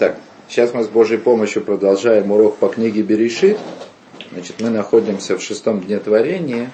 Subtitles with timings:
[0.00, 0.16] Так,
[0.48, 3.58] сейчас мы с Божьей помощью продолжаем урок по книге Берешит.
[4.32, 6.70] Значит, мы находимся в шестом дне творения.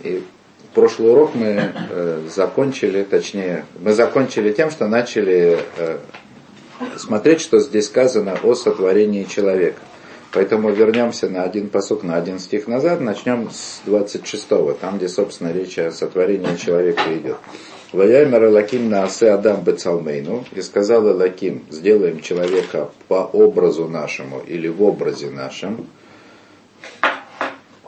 [0.00, 0.24] И
[0.72, 5.98] прошлый урок мы э, закончили, точнее, мы закончили тем, что начали э,
[6.96, 9.82] смотреть, что здесь сказано о сотворении человека.
[10.32, 15.52] Поэтому вернемся на один посок, на один стих назад, начнем с 26-го, там, где, собственно,
[15.52, 17.36] речь о сотворении человека идет.
[17.92, 24.68] Ваяймер Элаким на Асе Адам Бецалмейну, и сказал Элаким, сделаем человека по образу нашему или
[24.68, 25.88] в образе нашем,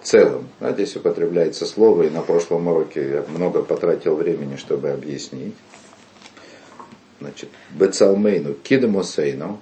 [0.03, 0.49] целым.
[0.59, 5.55] Да, здесь употребляется слово, и на прошлом уроке я много потратил времени, чтобы объяснить.
[7.21, 9.61] Значит, Бецалмейну, Кидамусейну,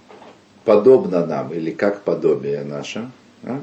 [0.65, 3.11] подобно нам, или как подобие наше.
[3.43, 3.61] Да?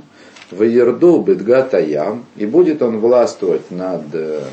[0.51, 4.43] В Ерду Бедгатаям, и будет он властвовать над э,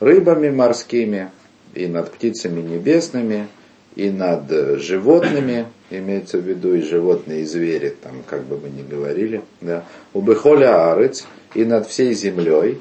[0.00, 1.30] рыбами морскими,
[1.74, 3.48] и над птицами небесными,
[3.96, 8.68] и над э, животными, имеется в виду и животные, и звери, там, как бы мы
[8.68, 12.80] ни говорили, да, у Бехоля Арыц, и над всей землей,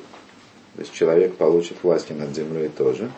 [0.76, 3.10] то есть человек получит власти над землей тоже,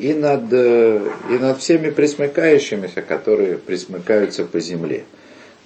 [0.00, 5.04] и над, э, и над всеми присмыкающимися, которые присмыкаются по земле.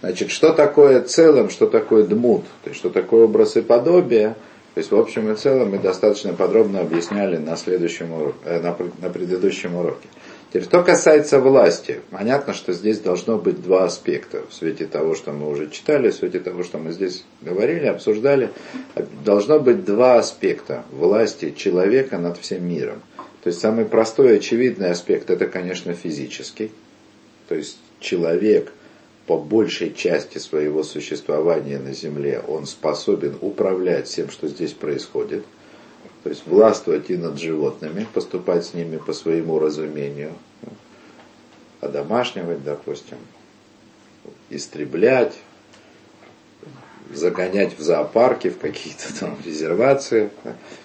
[0.01, 4.35] Значит, что такое целым, что такое дмут, то есть что такое образ и подобие,
[4.75, 9.09] то есть в общем и целом мы достаточно подробно объясняли на, следующем э, на, на
[9.09, 10.09] предыдущем уроке.
[10.49, 14.43] Теперь, что касается власти, понятно, что здесь должно быть два аспекта.
[14.49, 18.51] В свете того, что мы уже читали, в свете того, что мы здесь говорили, обсуждали,
[19.25, 23.01] должно быть два аспекта власти человека над всем миром.
[23.45, 26.73] То есть самый простой очевидный аспект это, конечно, физический.
[27.49, 28.73] То есть человек
[29.27, 35.45] по большей части своего существования на Земле, он способен управлять всем, что здесь происходит–
[36.25, 40.33] то есть властвовать и над животными, поступать с ними по своему разумению,
[41.83, 43.19] одомашнивать, допустим,
[44.49, 45.35] истреблять,
[47.15, 50.31] загонять в зоопарки, в какие-то там резервации.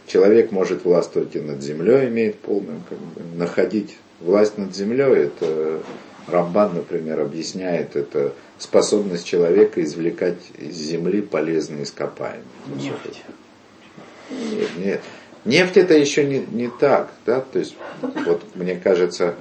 [0.07, 5.25] Человек может властвовать и над землей, имеет полную, как бы, находить власть над землей.
[5.25, 5.81] Это
[6.27, 12.43] Рамбан, например, объясняет, это способность человека извлекать из земли полезные ископаемые.
[12.75, 13.23] Нефть.
[14.29, 15.01] Нет, нет.
[15.45, 19.35] Нефть это еще не, не так, да, то есть вот мне кажется,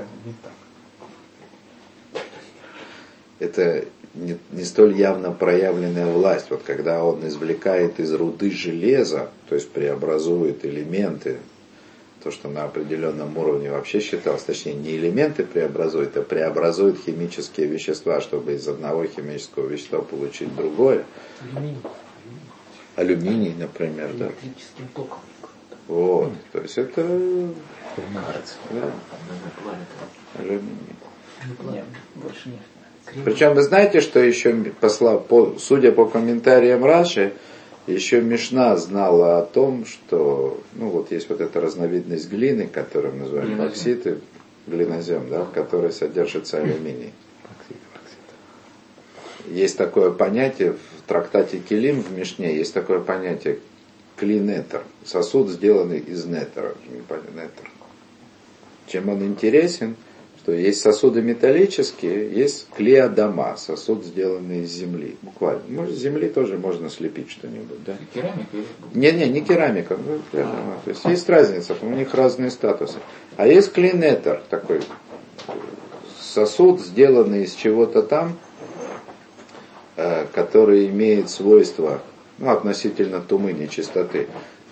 [3.41, 3.85] это
[4.19, 9.71] не, не столь явно проявленная власть, вот когда он извлекает из руды железа, то есть
[9.71, 11.39] преобразует элементы,
[12.23, 18.21] то, что на определенном уровне вообще считалось, точнее не элементы преобразует, а преобразует химические вещества,
[18.21, 21.05] чтобы из одного химического вещества получить другое.
[21.41, 21.79] Алюминий.
[22.97, 24.27] Алюминий, например, да.
[24.27, 25.21] Электрическим током.
[25.87, 27.03] Вот, то есть это
[28.71, 28.93] да,
[30.39, 30.97] алюминий.
[31.73, 31.85] Нет,
[32.17, 32.78] больше нефть.
[33.25, 37.33] Причем вы знаете, что еще, посла, по, судя по комментариям Раши,
[37.87, 43.21] еще Мишна знала о том, что, ну вот есть вот эта разновидность глины, которую мы
[43.21, 43.69] называем Глинозем.
[43.69, 44.19] бокситы,
[44.67, 47.13] глинозем, да, в которой содержится алюминий.
[49.47, 53.59] Есть такое понятие в трактате Келим в Мишне, есть такое понятие
[54.17, 56.75] клинетер, сосуд, сделанный из нетера.
[56.91, 57.71] Нетер.
[58.87, 59.97] Чем он интересен,
[60.39, 65.17] что есть сосуды металлические, есть клеодома, сосуд, сделанный из земли.
[65.23, 65.63] Буквально.
[65.69, 67.97] Может, с земли тоже можно слепить что-нибудь, да?
[68.15, 70.79] Керамика или Не-не, не керамика, ну, клеодома.
[70.85, 72.99] То есть есть разница, у них разные статусы.
[73.37, 74.81] А есть клинетер, такой
[76.21, 78.39] сосуд, сделанный из чего-то там,
[79.97, 82.01] э, который имеет свойства
[82.39, 84.29] ну, относительно тумы, нечистоты.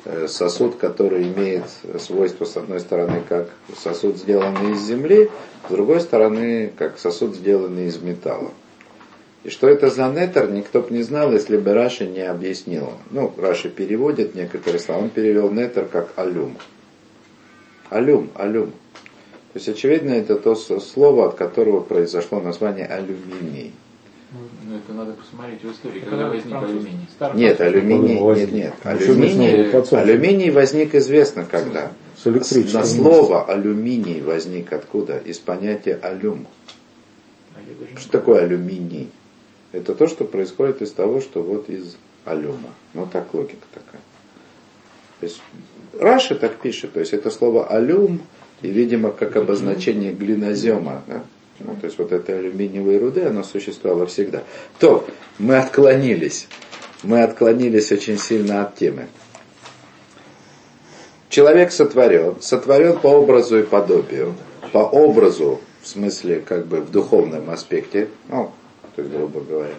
[0.09, 1.65] Э, Сосуд, который имеет
[1.99, 5.31] свойство, с одной стороны, как сосуд, сделанный из земли,
[5.67, 8.53] с другой стороны, как сосуд, сделанный из металла.
[9.43, 12.93] И что это за нетер, никто бы не знал, если бы Раши не объяснил.
[13.11, 15.03] Ну, Раши переводит некоторые слова.
[15.03, 16.57] Он перевел нетер как алюм.
[17.91, 18.71] Алюм, алюм.
[19.53, 23.73] То есть, очевидно, это то слово, от которого произошло название алюминий.
[24.65, 27.09] Ну, это надо посмотреть в истории, когда возник алюминий.
[27.35, 28.75] Нет, алюминий, нет, нет.
[28.83, 31.93] Алюминий, алюминий возник известно когда.
[32.17, 32.73] С.
[32.73, 35.19] На слово алюминий возник откуда?
[35.19, 36.47] Из понятия алюм.
[37.55, 39.11] А Что такое алюминий?
[39.73, 42.71] Это то, что происходит из того, что вот из алюма.
[42.95, 44.01] Ну так логика такая.
[45.21, 45.41] То есть
[45.99, 48.21] Раши так пишет, то есть это слово алюм,
[48.63, 51.25] и, видимо, как обозначение глинозема, да?
[51.59, 54.43] Ну, то есть вот этой алюминиевой руды, оно существовало всегда.
[54.79, 55.07] То,
[55.39, 56.49] мы отклонились.
[57.03, 59.07] Мы отклонились очень сильно от темы.
[61.29, 64.35] Человек сотворен, сотворен по образу и подобию.
[64.73, 68.51] По образу в смысле, как бы в духовном аспекте, ну,
[68.97, 69.75] то есть, грубо говоря.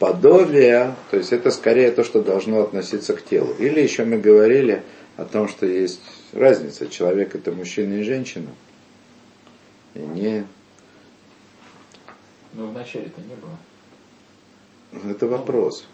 [0.00, 3.54] Подобие, то есть это скорее то, что должно относиться к телу.
[3.60, 4.82] Или еще мы говорили
[5.16, 6.00] о том, что есть
[6.32, 6.88] разница.
[6.88, 8.48] Человек это мужчина и женщина.
[9.94, 10.46] И не...
[12.54, 15.12] Ну, вначале-то не было.
[15.12, 15.86] Это вопрос.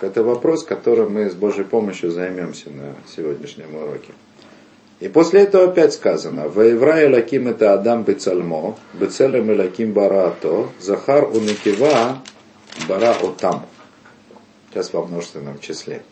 [0.00, 4.12] Это вопрос, которым мы с Божьей помощью займемся на сегодняшнем уроке.
[5.00, 12.22] И после этого опять сказано, «Ваевра Элаким это Адам Бецальмо, Бецелем Элаким Барато, Захар Уникива
[12.88, 13.66] Бара Отам».
[14.70, 16.02] Сейчас во множественном числе.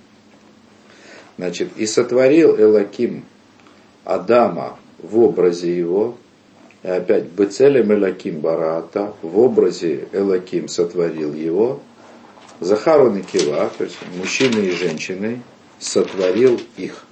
[1.39, 3.25] Значит, и сотворил Элаким
[4.05, 6.17] Адама в образе его,
[6.82, 11.81] и опять Бецелем Элаким Барата, в образе Элаким сотворил его,
[12.61, 15.43] Захару Никива, то есть мужчины и женщины,
[15.79, 17.05] сотворил их.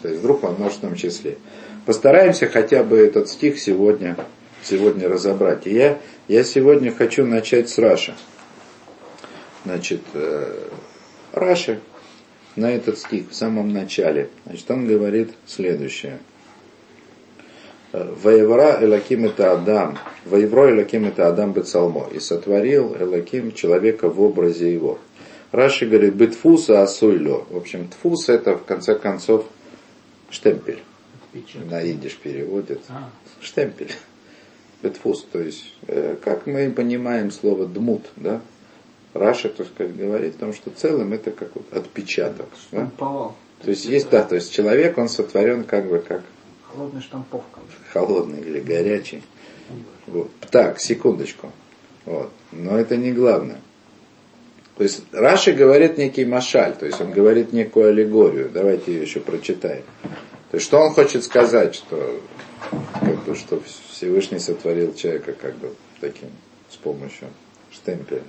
[0.00, 1.38] То есть вдруг во множественном числе.
[1.86, 4.16] Постараемся хотя бы этот стих сегодня,
[4.62, 5.66] сегодня разобрать.
[5.66, 5.98] И я,
[6.28, 8.14] я сегодня хочу начать с Раша.
[9.64, 10.68] Значит, э,
[11.32, 11.80] Раши
[12.56, 14.30] на этот стих в самом начале.
[14.46, 16.20] Значит, он говорит следующее.
[17.94, 24.72] Воевра Элаким это Адам, Воевро Элаким это Адам Бецалмо, и сотворил Элаким человека в образе
[24.72, 24.98] его.
[25.52, 27.46] Раши говорит, битфуса асуйло.
[27.48, 29.46] В общем, тфус это в конце концов
[30.28, 30.82] штемпель.
[31.32, 31.70] Печать.
[31.70, 32.80] На идиш переводит.
[32.88, 33.10] А.
[33.40, 33.92] Штемпель.
[34.82, 38.40] Битфус, то есть, э, как мы понимаем слово дмут, да?
[39.12, 42.48] Раша, есть, как говорит о том, что целым это как вот отпечаток.
[42.72, 42.90] Да?
[42.98, 46.22] То есть есть, да, то есть человек, он сотворен как бы как
[46.74, 47.60] Холодная штамповка.
[47.92, 49.22] Холодный или горячий.
[50.06, 50.30] Вот.
[50.50, 51.52] Так, секундочку.
[52.04, 52.30] Вот.
[52.52, 53.60] Но это не главное.
[54.76, 58.50] То есть Раши говорит некий машаль, то есть он говорит некую аллегорию.
[58.52, 59.84] Давайте ее еще прочитаем.
[60.50, 62.20] То есть что он хочет сказать, что,
[63.00, 66.28] как бы, что Всевышний сотворил человека как бы таким,
[66.70, 67.28] с помощью
[67.70, 68.22] штемпеля.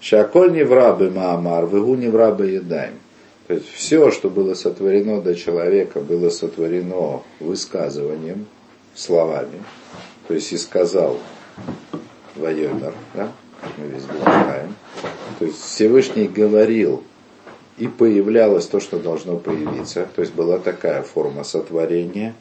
[0.00, 2.94] Шаколь не врабы Маамар, вегу не врабы едаем.
[3.50, 8.46] То есть все, что было сотворено до человека, было сотворено высказыванием,
[8.94, 9.60] словами.
[10.28, 11.18] То есть и сказал
[12.36, 13.32] Вайомер, да,
[13.76, 14.76] мы везде читаем.
[15.40, 17.02] То есть Всевышний говорил,
[17.76, 20.06] и появлялось то, что должно появиться.
[20.14, 22.36] То есть была такая форма сотворения.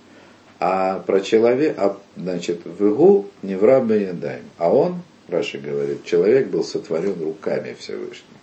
[0.59, 4.43] А про человека, а, значит, в Игу не в рабе ядаем.
[4.59, 8.38] А он, Раши говорит, человек был сотворен руками Всевышнего.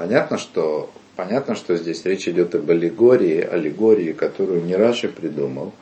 [0.00, 5.74] Понятно, что, понятно, что здесь речь идет об аллегории, аллегории, которую не Раши придумал,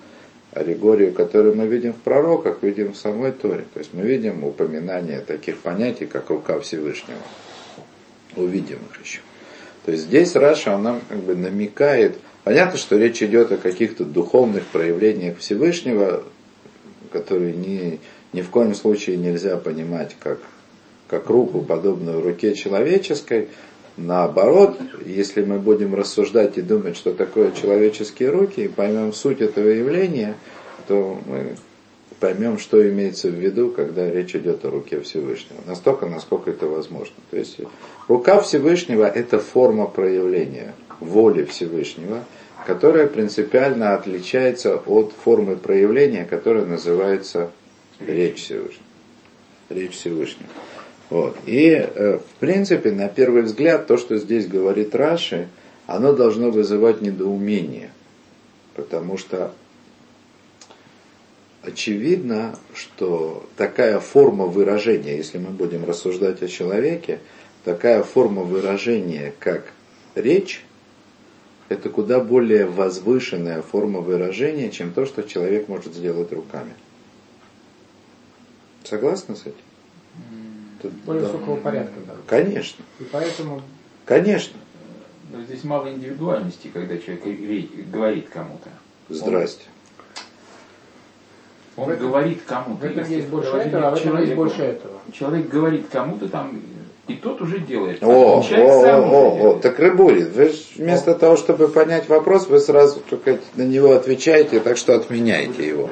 [0.50, 3.64] аллегорию, которую мы видим в пророках, видим в самой Торе.
[3.72, 7.20] То есть мы видим упоминание таких понятий, как рука Всевышнего.
[8.34, 9.20] Увидим их еще.
[9.86, 14.64] То есть здесь Раша, нам как бы намекает, понятно, что речь идет о каких-то духовных
[14.66, 16.24] проявлениях Всевышнего,
[17.12, 18.00] которые ни,
[18.32, 20.40] ни в коем случае нельзя понимать как,
[21.06, 23.46] как руку, подобную руке человеческой,
[23.98, 29.66] Наоборот, если мы будем рассуждать и думать, что такое человеческие руки, и поймем суть этого
[29.66, 30.36] явления,
[30.86, 31.56] то мы
[32.20, 35.60] поймем, что имеется в виду, когда речь идет о руке Всевышнего.
[35.66, 37.14] Настолько, насколько это возможно.
[37.30, 37.58] То есть
[38.06, 42.24] рука Всевышнего– это форма проявления воли Всевышнего,
[42.66, 47.50] которая принципиально отличается от формы проявления, которая называется
[47.98, 48.84] речь Всевышнего.
[49.70, 50.48] Речь Всевышнего.
[51.10, 51.36] Вот.
[51.46, 55.48] И, э, в принципе, на первый взгляд, то, что здесь говорит Раши,
[55.86, 57.90] оно должно вызывать недоумение.
[58.74, 59.52] Потому что
[61.62, 67.20] очевидно, что такая форма выражения, если мы будем рассуждать о человеке,
[67.64, 69.72] такая форма выражения, как
[70.14, 70.64] речь,
[71.68, 76.74] это куда более возвышенная форма выражения, чем то, что человек может сделать руками.
[78.84, 79.67] Согласны с этим?
[81.04, 81.28] Более да.
[81.28, 81.94] высокого порядка.
[82.06, 82.14] Да.
[82.26, 82.84] Конечно.
[83.00, 83.62] И поэтому...
[84.04, 84.58] Конечно.
[85.30, 87.24] Но здесь мало индивидуальности, когда человек
[87.90, 88.70] говорит кому-то.
[89.10, 89.64] Здрасте.
[91.76, 92.86] Он, он этом, говорит кому-то.
[92.86, 94.94] В этом есть больше этого, а в этом есть больше этого.
[95.12, 96.60] Человек говорит кому-то там,
[97.06, 98.02] и тот уже делает.
[98.02, 101.14] О, о, о, о, так Рыбури, вы вместо о.
[101.14, 105.88] того, чтобы понять вопрос, вы сразу только на него отвечаете, так что отменяйте его.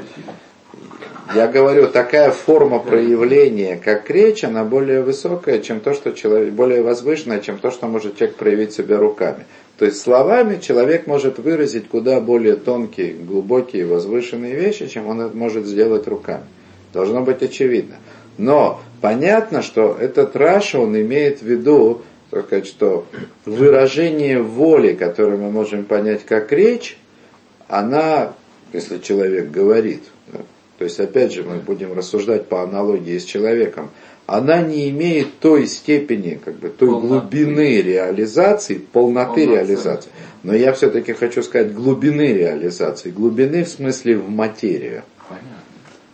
[1.35, 6.83] Я говорю, такая форма проявления, как речь, она более высокая, чем то, что человек, более
[6.83, 9.45] возвышенная, чем то, что может человек проявить себя руками.
[9.79, 15.37] То есть словами человек может выразить куда более тонкие, глубокие, возвышенные вещи, чем он это
[15.37, 16.45] может сделать руками.
[16.93, 17.97] Должно быть очевидно.
[18.39, 23.07] Но понятно, что этот Раша, он имеет в виду, так сказать, что
[23.45, 26.97] выражение воли, которое мы можем понять как речь,
[27.69, 28.33] она
[28.73, 30.03] если человек говорит.
[30.79, 33.91] То есть, опять же, мы будем рассуждать по аналогии с человеком.
[34.27, 37.07] Она не имеет той степени, как бы, той полноты.
[37.37, 39.71] глубины реализации, полноты Полноценности.
[39.71, 40.11] реализации.
[40.43, 43.11] Но я все-таки хочу сказать глубины реализации.
[43.11, 45.03] Глубины в смысле в материю.
[45.29, 45.49] Понятно.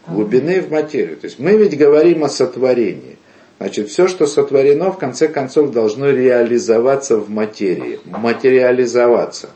[0.09, 1.17] Глубины в материю.
[1.17, 3.17] То есть мы ведь говорим о сотворении.
[3.59, 9.51] Значит, все, что сотворено, в конце концов, должно реализоваться в материи, материализоваться.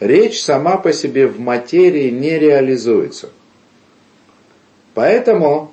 [0.00, 3.30] Речь сама по себе в материи не реализуется.
[4.98, 5.72] Поэтому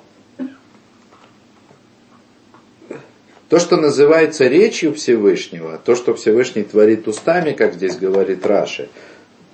[3.48, 8.88] то, что называется речью Всевышнего, то, что Всевышний творит устами, как здесь говорит Раши,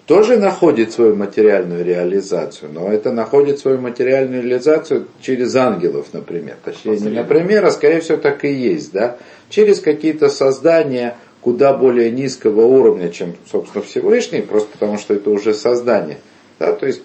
[0.05, 6.57] тоже находит свою материальную реализацию, но это находит свою материальную реализацию через ангелов, например.
[6.63, 9.17] Точнее, не например, а скорее всего так и есть, да?
[9.49, 15.55] Через какие-то создания куда более низкого уровня, чем, собственно, Всевышний, просто потому что это уже
[15.55, 16.19] создание.
[16.59, 16.75] Да?
[16.75, 17.01] То есть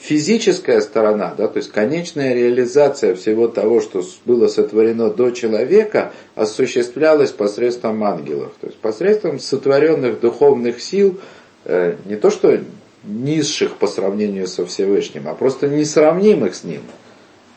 [0.00, 7.30] физическая сторона, да, то есть конечная реализация всего того, что было сотворено до человека, осуществлялась
[7.30, 11.20] посредством ангелов, то есть посредством сотворенных духовных сил,
[11.64, 12.58] Э, не то что
[13.04, 16.82] низших по сравнению со Всевышним, а просто несравнимых с ним,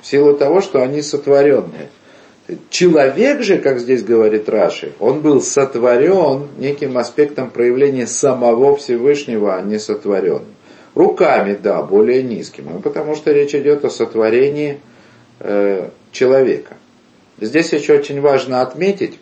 [0.02, 1.90] в силу того, что они сотворенные.
[2.70, 9.62] Человек же, как здесь говорит Раши, он был сотворен неким аспектом проявления самого Всевышнего, а
[9.62, 10.42] не сотворен.
[10.96, 14.80] Руками, да, более низким, ну, потому что речь идет о сотворении
[15.40, 16.78] э, человека.
[17.40, 19.20] Здесь еще очень важно отметить,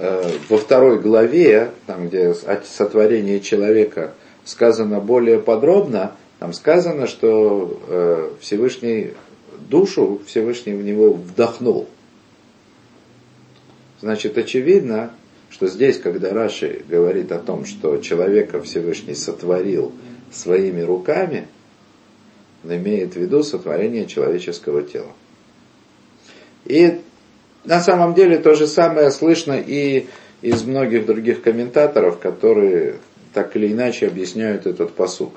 [0.00, 7.80] Э, во второй главе, там где о сотворении человека сказано более подробно, там сказано, что
[7.88, 9.14] э, Всевышний
[9.68, 11.88] душу, Всевышний в него вдохнул.
[14.00, 15.10] Значит, очевидно,
[15.50, 19.92] что здесь, когда Раши говорит о том, что человека Всевышний сотворил
[20.30, 21.48] своими руками,
[22.64, 25.12] он имеет в виду сотворение человеческого тела.
[26.64, 27.00] И
[27.64, 30.06] на самом деле то же самое слышно и
[30.42, 32.96] из многих других комментаторов, которые
[33.32, 35.34] так или иначе объясняют этот посук,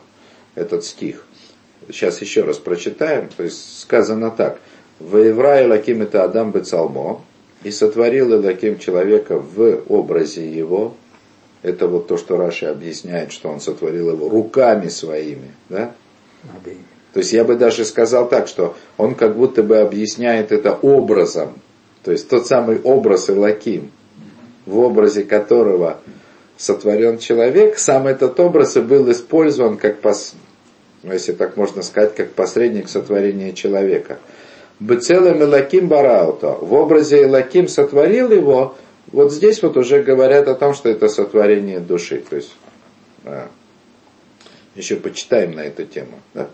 [0.56, 1.26] этот стих.
[1.88, 3.30] Сейчас еще раз прочитаем.
[3.36, 4.60] То есть сказано так.
[5.00, 7.24] Воевра Лаким это Адам Бецалмо,
[7.64, 10.96] и сотворил Элаким человека в образе его.
[11.62, 15.52] Это вот то, что Раши объясняет, что он сотворил его руками своими.
[15.70, 15.94] Да?
[17.14, 21.62] То есть я бы даже сказал так, что он как будто бы объясняет это образом
[22.04, 23.92] то есть тот самый образ Илаким,
[24.66, 26.00] в образе которого
[26.58, 30.34] сотворен человек, сам этот образ и был использован как, пос,
[31.04, 34.20] ну, если так можно сказать, как посредник сотворения человека.
[34.82, 38.76] Бецелем Илаким Барауто, в образе Илаким сотворил его,
[39.12, 42.24] вот здесь вот уже говорят о том, что это сотворение души.
[42.28, 42.56] То есть,
[43.24, 43.48] а,
[44.74, 46.20] еще почитаем на эту тему.
[46.34, 46.46] Да?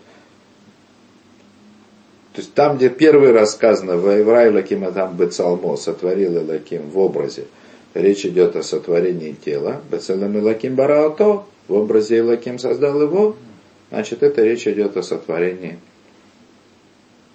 [2.34, 7.46] То есть там, где первый раз сказано «Ваеврай лаким адам бецалмо» сотворил Элаким в образе,
[7.94, 9.82] речь идет о сотворении тела.
[9.90, 13.38] Бецалем Элаким бараото, в образе Элаким создал его,
[13.90, 15.80] значит, это речь идет о сотворении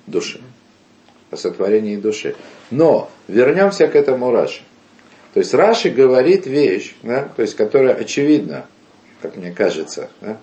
[0.06, 0.42] души.
[1.32, 2.36] О сотворении души.
[2.70, 4.62] Но вернемся к этому Раши.
[5.32, 8.66] То есть Раши говорит вещь, да, то есть, которая очевидна,
[9.22, 10.36] как мне кажется, да,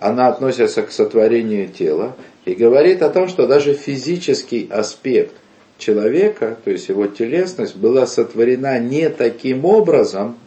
[0.00, 5.34] она относится к сотворению тела и говорит о том, что даже физический аспект
[5.76, 10.38] человека, то есть его телесность, была сотворена не таким образом,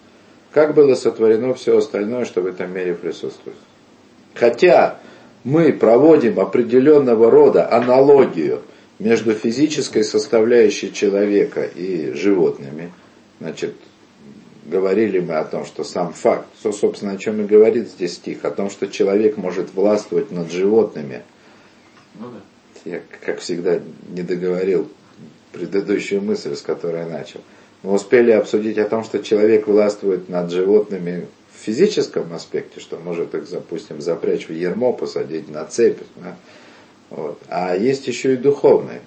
[0.51, 3.57] как было сотворено все остальное, что в этом мире присутствует.
[4.33, 4.97] Хотя
[5.43, 8.61] мы проводим определенного рода аналогию
[8.99, 12.91] между физической составляющей человека и животными,
[13.39, 13.75] значит,
[14.65, 18.45] говорили мы о том, что сам факт, что, собственно, о чем и говорит здесь стих,
[18.45, 21.23] о том, что человек может властвовать над животными.
[22.15, 22.41] Ну, да.
[22.89, 24.89] Я, как всегда, не договорил
[25.51, 27.41] предыдущую мысль, с которой я начал.
[27.83, 33.33] Мы успели обсудить о том, что человек властвует над животными в физическом аспекте, что может
[33.35, 35.99] их, допустим, запрячь в ермо, посадить на цепь.
[36.15, 36.35] Да?
[37.15, 37.39] Вот.
[37.47, 39.01] А есть еще и духовное.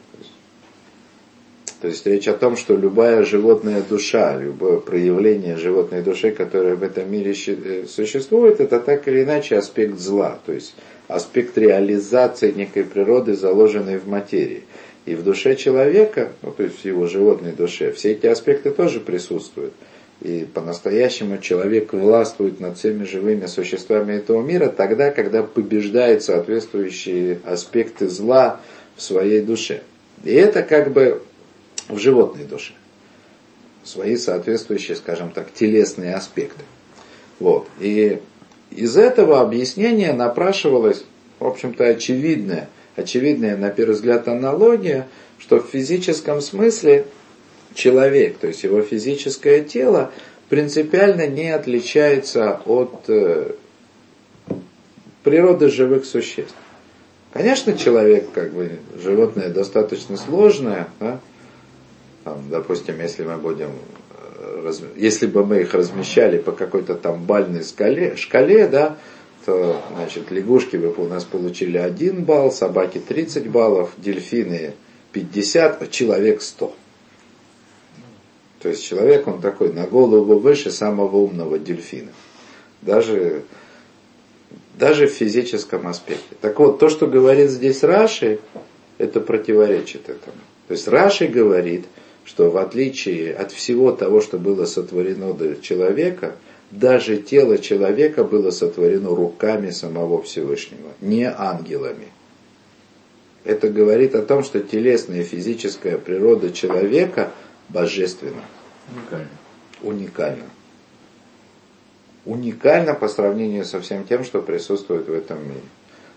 [1.83, 6.83] То есть речь о том, что любая животная душа, любое проявление животной души, которое в
[6.83, 10.75] этом мире э, существует, это так или иначе аспект зла, то есть
[11.07, 14.65] аспект реализации некой природы, заложенной в материи.
[15.05, 19.01] И в душе человека, ну, то есть в его животной душе, все эти аспекты тоже
[19.01, 19.75] присутствуют.
[20.21, 28.09] И по-настоящему человек властвует над всеми живыми существами этого мира тогда, когда побеждает соответствующие аспекты
[28.09, 28.61] зла
[28.97, 29.83] в своей душе.
[30.25, 31.23] И это как бы
[31.89, 32.73] в животной душе.
[33.85, 36.65] Свои соответствующие, скажем так, телесные аспекты.
[37.39, 37.69] Вот.
[37.79, 38.21] И
[38.71, 41.05] из этого объяснения напрашивалось
[41.39, 45.09] в общем-то, очевидная, очевидная, на первый взгляд, аналогия,
[45.39, 47.07] что в физическом смысле
[47.79, 50.11] человек, то есть его физическое тело,
[50.49, 53.53] принципиально не отличается от э,
[55.23, 56.57] природы живых существ.
[57.33, 61.21] Конечно, человек, как бы, животное достаточно сложное, да?
[62.25, 63.71] Там, допустим, если мы будем,
[64.41, 68.97] э, если бы мы их размещали по какой-то там бальной скале, шкале, да,
[69.47, 74.73] то, значит, лягушки бы у нас получили 1 балл, собаки 30 баллов, дельфины
[75.13, 76.75] 50, а человек 100.
[78.61, 82.11] То есть человек, он такой на голову выше самого умного дельфина.
[82.83, 83.43] Даже,
[84.77, 86.37] даже в физическом аспекте.
[86.41, 88.41] Так вот, то, что говорит здесь Раши,
[88.99, 90.37] это противоречит этому.
[90.67, 91.87] То есть Раши говорит,
[92.25, 96.35] что в отличие от всего того, что было сотворено для человека,
[96.71, 102.09] даже тело человека было сотворено руками самого Всевышнего, не ангелами.
[103.45, 107.31] Это говорит о том, что телесная и физическая природа человека–
[107.69, 108.43] божественно.
[108.95, 109.29] Уникально.
[109.83, 110.45] Уникально.
[112.25, 115.63] Уникально по сравнению со всем тем, что присутствует в этом мире.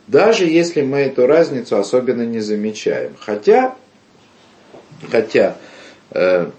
[0.07, 3.15] Даже если мы эту разницу особенно не замечаем.
[3.19, 3.75] Хотя,
[5.09, 5.57] хотя
[6.09, 6.49] э,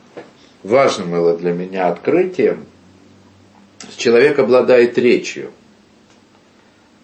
[0.62, 2.66] важным было для меня открытием,
[3.96, 5.50] человек обладает речью.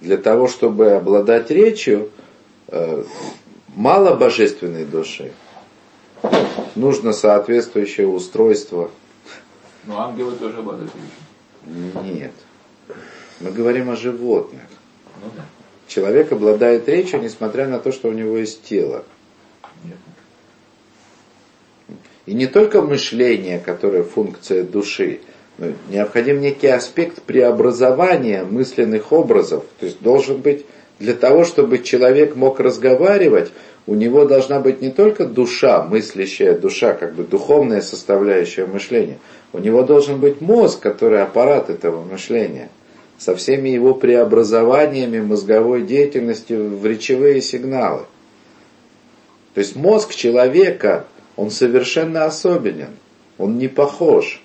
[0.01, 2.11] Для того, чтобы обладать речью,
[2.69, 3.05] э,
[3.75, 5.33] мало божественной души
[6.75, 8.91] нужно соответствующее устройство.
[9.85, 12.03] Но ангелы тоже обладают речью.
[12.15, 12.33] Нет.
[13.41, 14.63] Мы говорим о животных.
[15.23, 15.45] Ну да.
[15.87, 19.05] Человек обладает речью, несмотря на то, что у него есть тело.
[19.85, 19.97] Нет.
[22.27, 25.21] И не только мышление, которое функция души,
[25.57, 29.65] но необходим некий аспект преобразования мысленных образов.
[29.81, 30.67] То есть должен быть
[30.99, 33.53] для того, чтобы человек мог разговаривать,
[33.87, 39.19] у него должна быть не только душа, мыслящая душа, как бы духовная составляющая мышления.
[39.53, 42.69] У него должен быть мозг, который аппарат этого мышления,
[43.17, 48.03] со всеми его преобразованиями мозговой деятельности в речевые сигналы.
[49.55, 51.07] То есть мозг человека,
[51.37, 52.91] он совершенно особенен,
[53.39, 54.43] он не похож.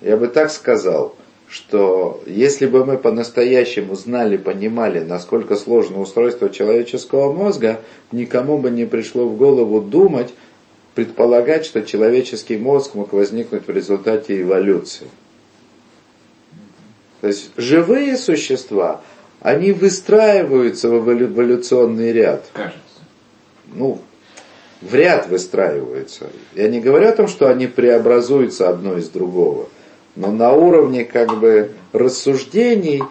[0.00, 1.14] Я бы так сказал–
[1.50, 7.80] что если бы мы по-настоящему знали, понимали, насколько сложно устройство человеческого мозга,
[8.12, 10.32] никому бы не пришло в голову думать,
[10.94, 15.08] предполагать, что человеческий мозг мог возникнуть в результате эволюции.
[17.20, 19.00] То есть живые существа,
[19.40, 22.44] они выстраиваются в эволюционный ряд.
[22.52, 22.80] Кажется.
[23.66, 24.00] Ну,
[24.80, 26.30] в ряд выстраиваются.
[26.54, 29.68] Я не говорю о том, что они преобразуются одно из другого–
[30.16, 33.02] но на уровне как бы рассуждений,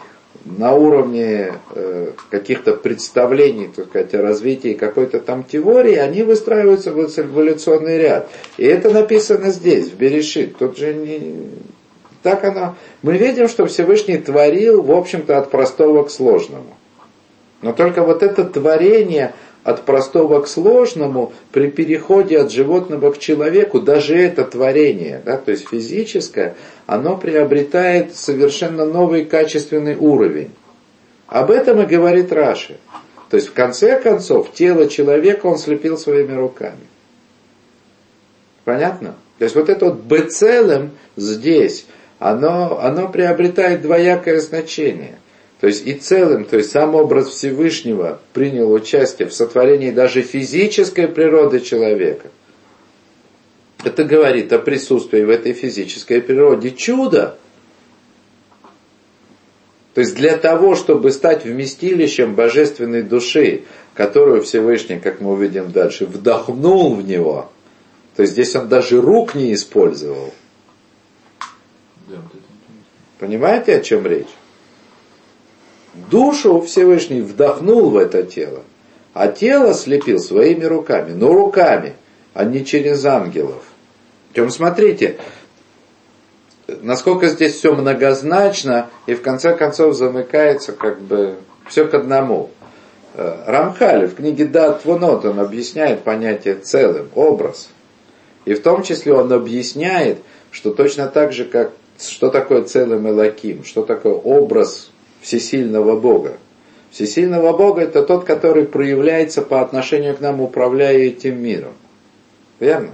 [0.45, 6.99] на уровне э, каких-то представлений, так сказать, о развитии какой-то там теории, они выстраиваются в
[6.99, 8.29] эволюционный ряд.
[8.57, 10.57] И это написано здесь, в Берешит.
[10.57, 11.49] Тут же не...
[12.23, 12.75] Так оно...
[13.01, 16.75] Мы видим, что Всевышний творил, в общем-то, от простого к сложному.
[17.61, 19.33] Но только вот это творение–
[19.69, 25.51] от простого к сложному при переходе от животного к человеку, даже это творение, да, то
[25.51, 26.55] есть физическое,
[26.87, 30.51] оно приобретает совершенно новый качественный уровень.
[31.27, 32.77] Об этом и говорит Раши.
[33.29, 36.87] То есть в конце концов тело человека он слепил своими руками.
[38.65, 39.15] Понятно?
[39.37, 41.85] То есть вот это вот бецелем здесь,
[42.17, 45.18] оно, оно приобретает двоякое значение–
[45.59, 51.07] то есть и целым, то есть сам образ Всевышнего принял участие в сотворении даже физической
[51.07, 52.27] природы человека.
[53.83, 57.37] Это говорит о присутствии в этой физической природе чуда.
[59.93, 63.63] То есть для того, чтобы стать вместилищем божественной души,
[63.95, 67.51] которую Всевышний, как мы увидим дальше, вдохнул в него,
[68.15, 70.33] то есть здесь он даже рук не использовал.
[73.17, 74.27] Понимаете, о чем речь?
[75.93, 78.61] Душу Всевышний вдохнул в это тело,
[79.13, 81.95] а тело слепил своими руками, но руками,
[82.33, 83.63] а не через ангелов.
[84.31, 85.17] Причем смотрите,
[86.81, 92.51] насколько здесь все многозначно и в конце концов замыкается как бы все к одному.
[93.15, 97.69] Э, Рамхали в книге Дат Вунот он объясняет понятие целым, образ.
[98.45, 100.19] И в том числе он объясняет,
[100.51, 106.37] что точно так же, как что такое целым Элаким, что такое образ всесильного Бога.
[106.91, 111.73] Всесильного Бога это тот, который проявляется по отношению к нам, управляя этим миром.
[112.59, 112.91] Верно?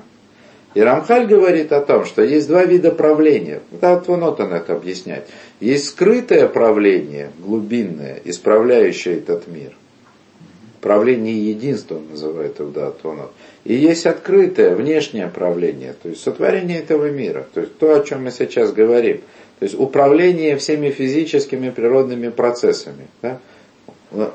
[0.74, 3.62] И Рамхаль говорит о том, что есть два вида правления.
[3.72, 5.26] Да, вот он это объясняет.
[5.62, 9.72] Есть скрытое правление, глубинное, исправляющее этот мир.
[10.86, 13.32] Правление единства, называет Авдаатонов.
[13.64, 18.26] И есть открытое внешнее правление, то есть сотворение этого мира, то есть то, о чем
[18.26, 19.22] мы сейчас говорим.
[19.58, 23.08] То есть управление всеми физическими природными процессами.
[23.24, 23.40] Да?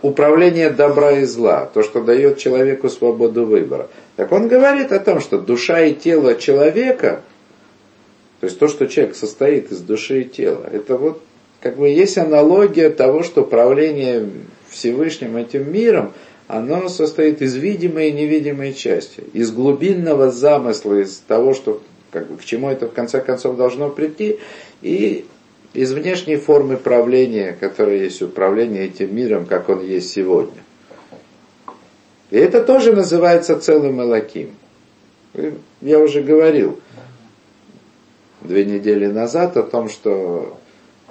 [0.03, 3.89] Управление добра и зла, то, что дает человеку свободу выбора.
[4.17, 7.21] Так он говорит о том, что душа и тело человека,
[8.41, 11.23] то есть то, что человек состоит из души и тела, это вот
[11.61, 14.29] как бы есть аналогия того, что правление
[14.71, 16.13] Всевышним этим миром,
[16.51, 22.39] оно состоит из видимой и невидимой части, из глубинного замысла, из того, что, как бы,
[22.39, 24.41] к чему это в конце концов должно прийти,
[24.83, 25.27] и
[25.75, 30.61] из внешней формы правления, которая есть управление этим миром, как он есть сегодня.
[32.31, 34.51] И это тоже называется целым Элаким.
[35.81, 36.81] Я уже говорил
[38.41, 40.59] две недели назад о том, что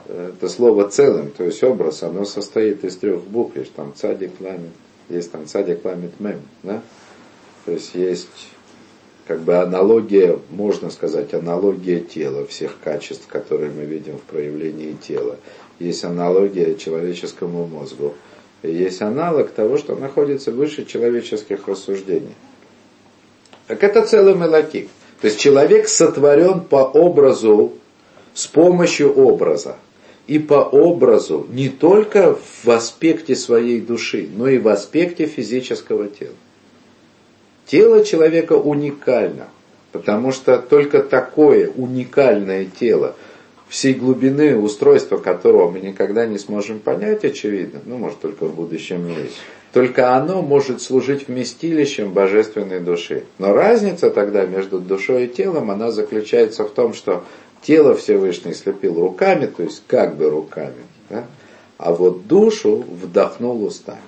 [0.10, 3.56] это слово целым, то есть образ, оно состоит из трех букв.
[3.75, 4.71] Там цадик, ламит,
[5.09, 6.41] есть там цадик, ламит, мем.
[6.63, 6.81] Да?
[7.65, 8.27] То есть есть
[9.27, 15.37] как бы аналогия, можно сказать, аналогия тела, всех качеств, которые мы видим в проявлении тела.
[15.77, 18.15] Есть аналогия человеческому мозгу.
[18.63, 22.33] И есть аналог того, что находится выше человеческих рассуждений.
[23.67, 24.89] Так это целый мелакик.
[25.21, 27.73] То есть человек сотворен по образу,
[28.33, 29.75] с помощью образа.
[30.29, 36.35] И по образу не только в аспекте своей души, но и в аспекте физического тела.
[37.65, 39.47] Тело человека уникально,
[39.91, 43.15] потому что только такое уникальное тело,
[43.69, 49.07] всей глубины устройства которого мы никогда не сможем понять, очевидно, ну, может, только в будущем
[49.07, 49.31] мире,
[49.73, 53.23] только оно может служить вместилищем божественной души.
[53.39, 57.23] Но разница тогда между душой и телом, она заключается в том, что
[57.61, 61.25] тело Всевышний слепил руками, то есть как бы руками, да?
[61.77, 64.01] а вот душу вдохнул устами.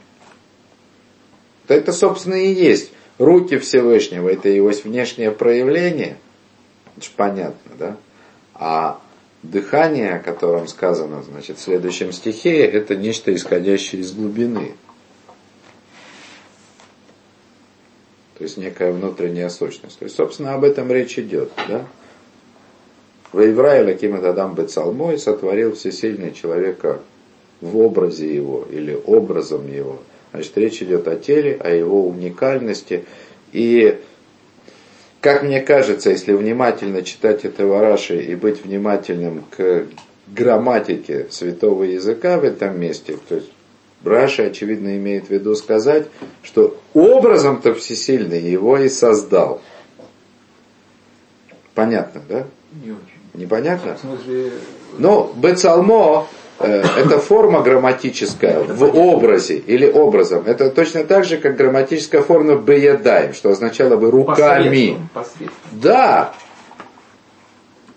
[1.67, 6.17] Это, собственно, и есть руки Всевышнего, это его внешнее проявление,
[6.97, 7.97] это же понятно, да?
[8.53, 9.01] А
[9.43, 14.73] дыхание, о котором сказано значит, в следующем стихе, это нечто исходящее из глубины.
[18.37, 19.99] То есть некая внутренняя сущность.
[19.99, 21.51] То есть, собственно, об этом речь идет.
[21.67, 21.85] Да?
[23.31, 26.99] Воеврай Лаким Адам Бецалмой сотворил всесильный человека
[27.61, 29.99] в образе его или образом его–
[30.31, 33.05] Значит, речь идет о теле, о его уникальности.
[33.51, 33.99] И,
[35.19, 39.87] как мне кажется, если внимательно читать это Вараши и быть внимательным к
[40.27, 43.51] грамматике святого языка в этом месте, то есть
[44.03, 46.07] Раши, очевидно, имеет в виду сказать,
[46.41, 49.61] что образом-то всесильный его и создал.
[51.75, 52.47] Понятно, да?
[52.83, 53.20] Не очень.
[53.33, 53.97] Непонятно?
[54.97, 56.27] Ну, Бецалмо
[56.63, 60.43] Э, это форма грамматическая в образе или образом.
[60.45, 64.67] Это точно так же, как грамматическая форма «беядаем», что означало бы «руками».
[64.69, 65.79] Посредством, посредством.
[65.81, 66.33] Да.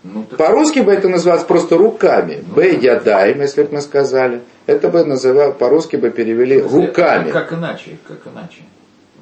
[0.03, 0.39] Ну, так...
[0.39, 2.43] По-русски бы это называлось просто «руками».
[2.47, 4.41] Ну, «Беядаем», если бы мы сказали.
[4.67, 7.31] Это бы называл, по-русски бы перевели «руками».
[7.31, 8.63] Как иначе, как иначе.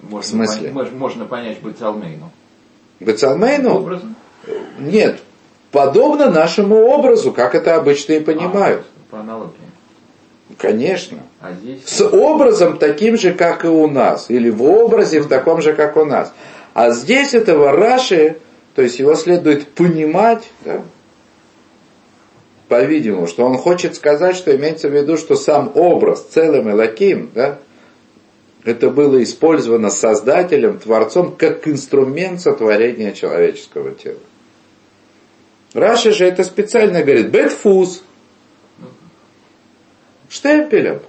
[0.03, 0.71] Можно в смысле?
[0.71, 2.31] Пон- можно понять Бацалмейну.
[3.01, 3.77] Бецалмейну?
[3.77, 4.15] Образом?
[4.79, 5.21] Нет.
[5.73, 8.83] Подобно нашему образу, как это обычно и понимают.
[8.83, 9.55] А, по аналогии.
[10.59, 11.21] Конечно.
[11.41, 11.81] А здесь...
[11.87, 14.27] С образом таким же, как и у нас.
[14.29, 16.33] Или в образе в таком же, как у нас.
[16.75, 18.37] А здесь этого Раши,
[18.75, 20.83] то есть его следует понимать, да,
[22.69, 27.31] по-видимому, что он хочет сказать, что имеется в виду, что сам образ целым и лаким,
[27.35, 27.59] да,
[28.65, 34.19] это было использовано Создателем, Творцом, как инструмент сотворения человеческого тела.
[35.75, 38.03] Раши же это специально говорит, бетфус,
[40.29, 41.01] штемпелем.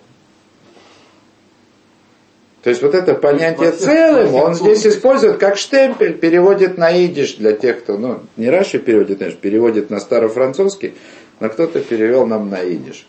[2.61, 7.51] То есть вот это понятие целым, он здесь использует как штемпель, переводит на идиш для
[7.53, 10.93] тех, кто, ну, не Раши переводит, знаешь, переводит на старофранцузский,
[11.41, 13.05] но кто-то перевел нам на идиш.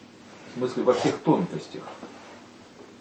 [0.55, 1.83] В смысле, во всех тонкостях.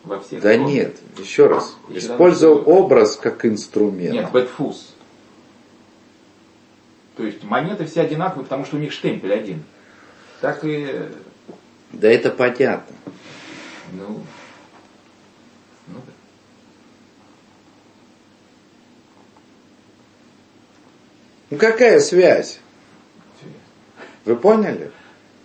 [0.04, 0.68] Во всех Да тонкостях.
[0.76, 2.68] нет, еще раз, Еще использовал раз.
[2.68, 4.14] образ как инструмент.
[4.14, 4.93] Нет, бэтфус.
[7.16, 9.64] То есть монеты все одинаковые, потому что у них штемпель один.
[10.42, 11.10] Так и,
[11.92, 12.96] Да это понятно.
[13.94, 14.22] ну,
[15.88, 16.12] ну, да.
[21.52, 22.60] Ну какая связь?
[24.26, 24.92] Вы поняли?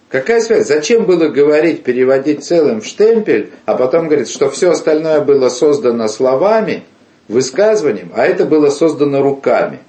[0.08, 0.66] Какая связь?
[0.66, 6.08] Зачем было говорить, переводить целым в штемпель, а потом говорить, что все остальное было создано
[6.08, 6.84] словами,
[7.28, 9.80] высказыванием, а это было создано руками?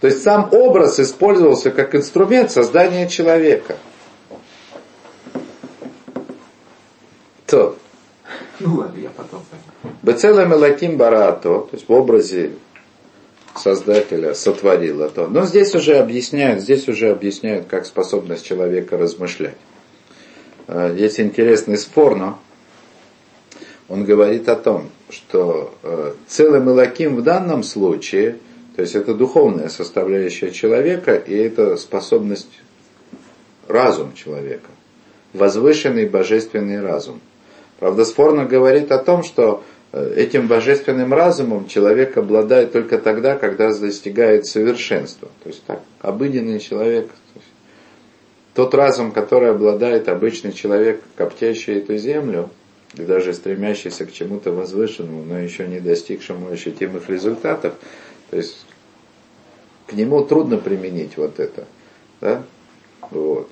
[0.00, 3.76] То есть сам образ использовался как инструмент создания человека.
[7.46, 7.76] То.
[8.60, 9.42] Ну ладно, я потом.
[10.02, 12.52] Бецелем Элаким Барато, то есть в образе
[13.56, 15.26] Создателя сотворил это.
[15.26, 19.56] Но здесь уже объясняют, здесь уже объясняют, как способность человека размышлять.
[20.68, 22.38] Э, есть интересный спор, но
[23.88, 28.38] он говорит о том, что э, целым Илаким в данном случае,
[28.76, 32.60] то есть это духовная составляющая человека, и это способность
[33.66, 34.70] разум человека,
[35.32, 37.20] возвышенный божественный разум.
[37.78, 43.70] Правда, спорно говорит о том, что э, этим божественным разумом человек обладает только тогда, когда
[43.70, 45.28] достигает совершенства.
[45.42, 47.10] То есть так, обыденный человек,
[48.54, 52.50] тот разум, который обладает обычный человек, коптящий эту землю,
[52.94, 57.74] и даже стремящийся к чему-то возвышенному, но еще не достигшему ощутимых результатов,
[58.30, 58.64] то есть
[59.86, 61.66] к нему трудно применить вот это.
[62.20, 62.44] Да?
[63.10, 63.48] Вот.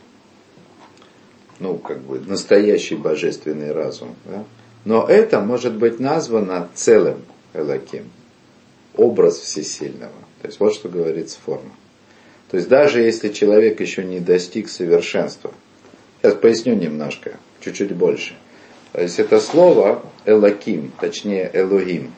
[1.58, 4.14] Ну, как бы настоящий божественный разум.
[4.24, 4.44] Да?
[4.84, 8.10] Но это может быть названо целым Элаким,
[8.94, 10.12] образ всесильного.
[10.40, 11.72] То есть вот что говорит форма.
[12.50, 15.52] То есть даже если человек еще не достиг совершенства,
[16.22, 18.34] сейчас поясню немножко, чуть-чуть больше.
[18.92, 22.14] То есть это слово Элаким, точнее Элогим,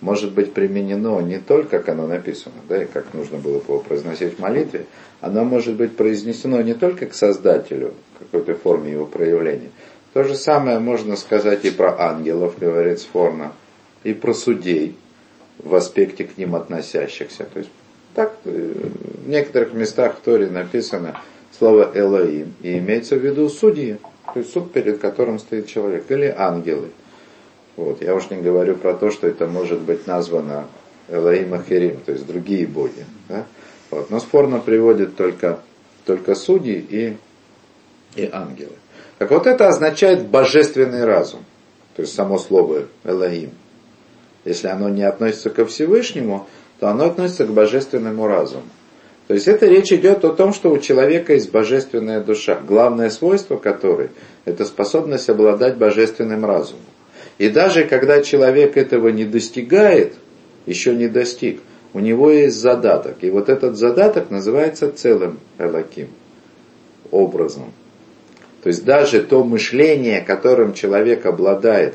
[0.00, 4.36] может быть применено не только, как оно написано, да, и как нужно было его произносить
[4.36, 4.86] в молитве,
[5.20, 9.70] оно может быть произнесено не только к Создателю, какой-то форме его проявления.
[10.12, 13.52] То же самое можно сказать и про ангелов, говорит Сфорна,
[14.02, 14.96] и про судей
[15.58, 17.44] в аспекте к ним относящихся.
[17.44, 17.70] То есть
[18.14, 18.74] так э,
[19.24, 21.20] в некоторых местах в Торе написано
[21.56, 23.98] слово Элоим, и имеется в виду судьи,
[24.32, 26.88] то есть суд, перед которым стоит человек, или ангелы.
[27.76, 28.02] Вот.
[28.02, 30.66] Я уж не говорю про то, что это может быть названо
[31.08, 33.04] Элоим Ахерим, то есть другие боги.
[33.28, 33.46] Да?
[33.90, 34.10] Вот.
[34.10, 35.60] Но спорно приводит только,
[36.04, 37.16] только судьи и,
[38.16, 38.74] и ангелы.
[39.18, 41.44] Так вот это означает божественный разум,
[41.94, 43.50] то есть само слово Элоим.
[44.44, 46.46] Если оно не относится ко Всевышнему,
[46.78, 48.64] то оно относится к божественному разуму.
[49.28, 53.58] То есть это речь идет о том, что у человека есть божественная душа, главное свойство
[53.58, 54.10] которой–
[54.44, 56.82] это способность обладать божественным разумом.
[57.40, 60.12] И даже когда человек этого не достигает,
[60.66, 61.62] еще не достиг,
[61.94, 63.24] у него есть задаток.
[63.24, 66.08] И вот этот задаток называется целым Элаким,
[67.10, 67.72] образом.
[68.62, 71.94] То есть даже то мышление, которым человек обладает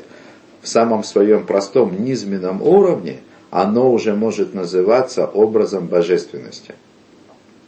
[0.62, 3.18] в самом своем простом низменном уровне,
[3.52, 6.74] оно уже может называться образом божественности.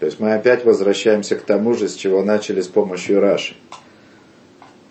[0.01, 3.55] То есть мы опять возвращаемся к тому же, с чего начали с помощью Раши.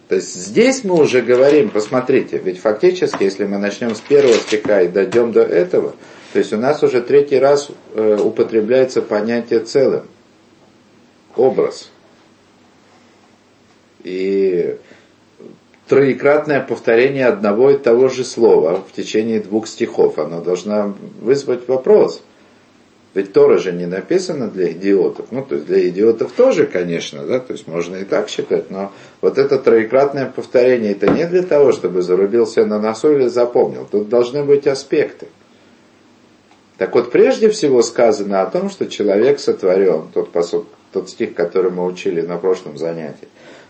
[0.07, 4.81] То есть здесь мы уже говорим, посмотрите, ведь фактически, если мы начнем с первого стиха
[4.81, 5.95] и дойдем до этого,
[6.31, 10.03] то есть у нас уже третий раз э, употребляется понятие целым,
[11.35, 11.89] образ.
[14.03, 14.77] И
[15.87, 22.21] троекратное повторение одного и того же слова в течение двух стихов, оно должно вызвать вопрос.
[23.13, 25.27] Ведь Тора же не написано для идиотов.
[25.31, 28.91] Ну, то есть для идиотов тоже, конечно, да, то есть можно и так считать, но
[29.21, 33.87] вот это троекратное повторение, это не для того, чтобы зарубился на носу или запомнил.
[33.89, 35.27] Тут должны быть аспекты.
[36.77, 41.71] Так вот, прежде всего сказано о том, что человек сотворен, тот, посуд, тот стих, который
[41.71, 43.27] мы учили на прошлом занятии.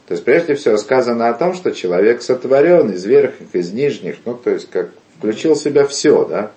[0.07, 4.35] То есть, прежде всего сказано о том, что человек сотворен из верхних, из нижних, ну,
[4.35, 6.51] то есть, как включил в себя все, да,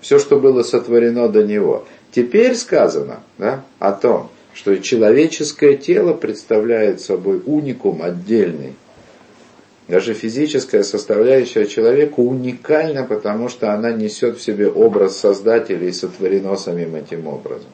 [0.00, 1.86] все, что было сотворено до него.
[2.12, 8.74] Теперь сказано да, о том, что человеческое тело представляет собой уникум отдельный.
[9.86, 16.56] Даже физическая составляющая человека уникальна, потому что она несет в себе образ Создателя и сотворено
[16.56, 17.70] самим этим образом.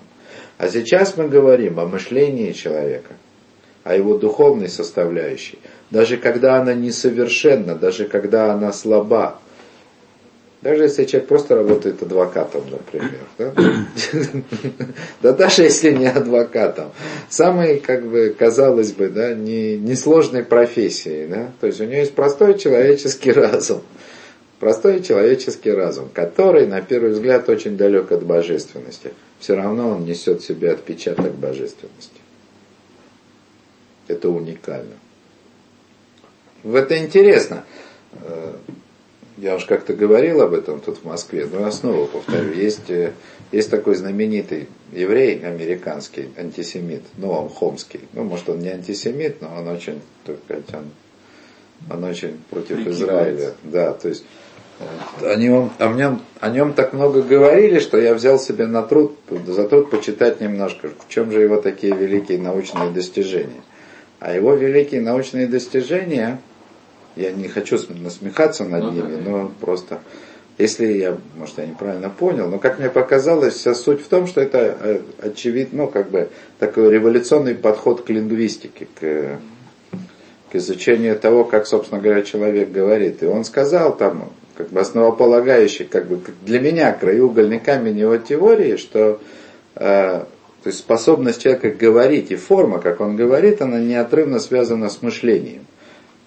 [0.59, 3.15] А сейчас мы говорим о мышлении человека,
[3.85, 5.59] о его духовной составляющей.
[5.91, 9.39] Даже когда она несовершенна, даже когда она слаба,
[10.63, 13.21] даже если человек просто работает адвокатом, например.
[13.39, 13.53] Да,
[15.23, 16.93] да даже если не адвокатом.
[17.29, 21.27] Самой, как бы, казалось бы, да, не, несложной профессией.
[21.27, 21.53] Да?
[21.61, 23.83] То есть у него есть простой человеческий разум.
[24.59, 29.13] Простой человеческий разум, который, на первый взгляд, очень далек от божественности.
[29.39, 32.21] Все равно он несет в себе отпечаток божественности.
[34.09, 34.95] Это уникально.
[36.63, 37.65] В это интересно
[38.13, 38.55] э,
[39.37, 43.13] я уж как-то говорил об этом тут в Москве, но я снова повторю, есть, э,
[43.53, 49.49] есть такой знаменитый еврей американский, антисемит, ну он хомский, ну может он не антисемит, но
[49.59, 54.25] он очень, так сказать, он, он очень против Израиля, да, то есть
[55.21, 58.83] э, о нем, о, нем, о нем так много говорили, что я взял себе на
[58.83, 63.63] труд, за труд почитать немножко, в чем же его такие великие научные достижения.
[64.19, 66.41] А его великие научные достижения–
[67.17, 70.01] я не хочу насмехаться над ну, ними, да, но просто,
[70.59, 74.41] если я, может, я неправильно понял, но как мне показалось, вся суть в том, что
[74.41, 79.39] это э, очевидно, ну, как бы такой революционный подход к лингвистике, к,
[80.53, 83.23] к изучению того, как, собственно говоря, человек говорит.
[83.23, 88.77] И он сказал там, как бы основополагающий, как бы для меня краеугольный камень его теории,
[88.77, 89.21] что
[89.75, 90.25] э,
[90.67, 95.67] то есть способность человека говорить и форма, как он говорит, она неотрывно связана с мышлением.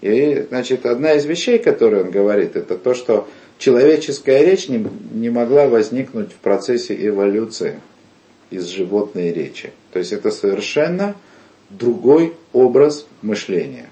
[0.01, 5.29] И, значит, одна из вещей, которые он говорит, это то, что человеческая речь не, не
[5.29, 7.81] могла возникнуть в процессе эволюции
[8.49, 9.71] из животной речи.
[9.91, 11.15] То есть это совершенно
[11.69, 13.89] другой образ мышления.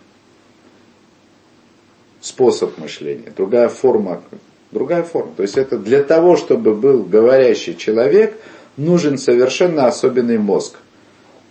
[2.21, 4.23] Способ мышления, другая форма,
[4.71, 5.33] другая форма.
[5.35, 8.37] То есть это для того, чтобы был говорящий человек–
[8.77, 10.77] нужен совершенно особенный мозг.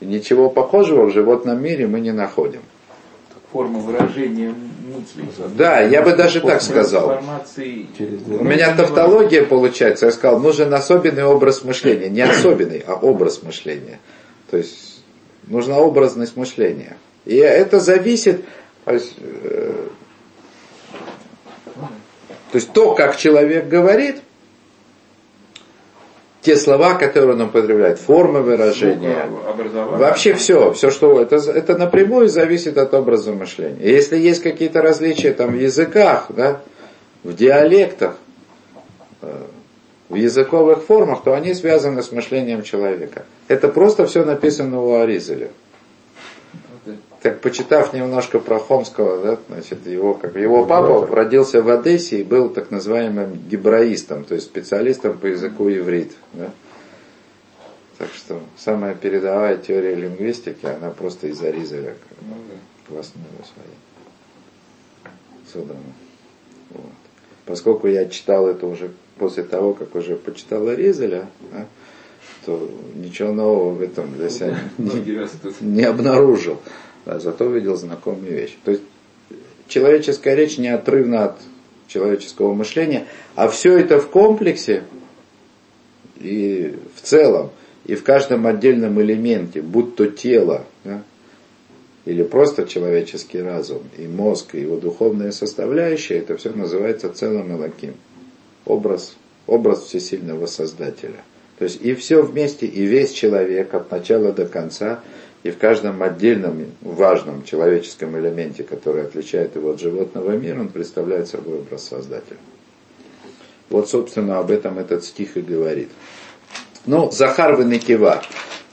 [0.00, 2.62] И ничего похожего в животном мире мы не находим.
[3.56, 5.24] Форма выражения мыслей.
[5.56, 7.22] Да, я бы даже так сказал.
[7.56, 12.10] У меня тавтология получается, я сказал, нужен особенный образ мышления.
[12.10, 13.98] Не особенный, а образ мышления.
[14.50, 15.02] То есть
[15.46, 16.98] нужна образность мышления.
[17.24, 18.44] И это зависит,
[18.84, 19.86] то есть, э,
[22.52, 24.16] то есть то, как человек говорит,
[26.46, 29.26] те слова, которые он употребляет, формы выражения,
[29.74, 33.80] вообще все, все что это, это напрямую зависит от образа мышления.
[33.80, 36.60] И если есть какие-то различия там в языках, да,
[37.24, 38.14] в диалектах,
[39.22, 39.42] э,
[40.08, 43.24] в языковых формах, то они связаны с мышлением человека.
[43.48, 45.48] Это просто все написано у Аризеля
[47.22, 52.24] так почитав немножко про Хомского, да, значит, его, как его папа родился в Одессе и
[52.24, 56.12] был так называемым гибраистом, то есть специалистом по языку иврит.
[56.34, 56.50] Да.
[57.98, 62.94] Так что самая передовая теория лингвистики, она просто из Аризеля ну, да.
[62.94, 65.14] классную своей.
[65.50, 65.80] Создана.
[66.70, 66.92] Вот.
[67.46, 71.66] Поскольку я читал это уже после того, как уже почитал Аризеля, да,
[72.44, 75.24] то ничего нового в этом для себя не,
[75.60, 76.60] не обнаружил
[77.06, 78.56] да, зато увидел знакомые вещи.
[78.64, 78.82] То есть
[79.68, 81.36] человеческая речь неотрывна от
[81.86, 84.82] человеческого мышления, а все это в комплексе
[86.18, 87.50] и в целом,
[87.84, 91.02] и в каждом отдельном элементе, будь то тело, да,
[92.04, 97.94] или просто человеческий разум, и мозг, и его духовная составляющая, это все называется целым Элаким.
[98.64, 99.16] Образ,
[99.46, 101.22] образ всесильного Создателя.
[101.58, 105.00] То есть и все вместе, и весь человек от начала до конца–
[105.46, 111.28] и в каждом отдельном важном человеческом элементе, который отличает его от животного мира, он представляет
[111.28, 112.38] собой образ Создателя.
[113.68, 115.88] Вот, собственно, об этом этот стих и говорит.
[116.84, 118.22] Ну, Захар Венекива,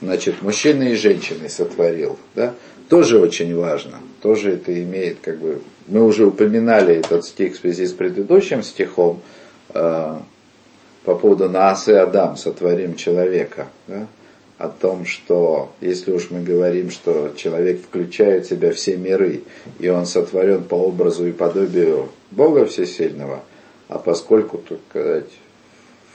[0.00, 2.54] значит, мужчины и женщины сотворил, да,
[2.88, 7.86] тоже очень важно, тоже это имеет, как бы, мы уже упоминали этот стих в связи
[7.86, 9.20] с предыдущим стихом,
[9.70, 10.16] э,
[11.04, 14.08] по поводу Наасы Адам, сотворим человека, да,
[14.64, 19.42] о том, что если уж мы говорим, что человек включает в себя все миры,
[19.78, 23.42] и он сотворен по образу и подобию Бога Всесильного,
[23.88, 25.30] а поскольку, так сказать,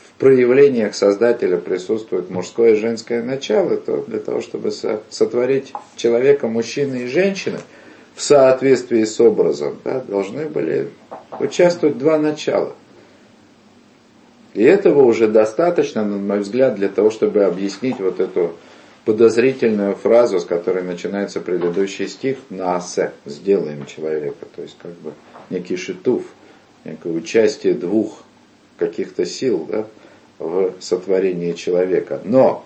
[0.08, 7.04] в проявлениях Создателя присутствует мужское и женское начало, то для того, чтобы сотворить человека мужчины
[7.04, 7.60] и женщины
[8.16, 10.90] в соответствии с образом, да, должны были
[11.40, 12.74] участвовать два начала–
[14.54, 18.56] и этого уже достаточно, на мой взгляд, для того, чтобы объяснить вот эту
[19.06, 25.14] подозрительную фразу, с которой начинается предыдущий стих, «Наасе»– «сделаем человека», то есть как бы
[25.50, 26.24] некий шитуф,
[26.84, 28.24] некое участие двух
[28.78, 29.86] каких-то сил да,
[30.40, 32.22] в сотворении человека.
[32.24, 32.66] Но,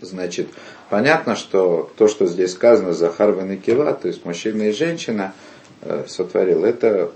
[0.00, 0.48] значит,
[0.90, 5.34] понятно, что то, что здесь сказано Захар и Кива, то есть мужчина и женщина
[5.82, 7.12] э, сотворил, это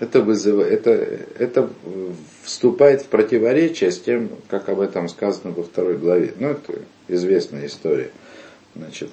[0.00, 0.90] это, вызывает, это,
[1.38, 1.70] это
[2.42, 6.34] вступает в противоречие с тем, как об этом сказано во второй главе.
[6.38, 6.74] Ну, это
[7.08, 8.10] известная история.
[8.76, 9.10] Значит,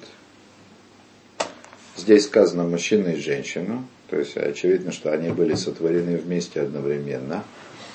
[1.96, 7.42] здесь сказано мужчина и женщина, то есть очевидно, что они были сотворены вместе одновременно.